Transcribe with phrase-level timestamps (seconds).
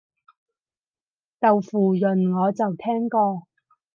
[1.39, 3.43] 豆腐膶我就聽過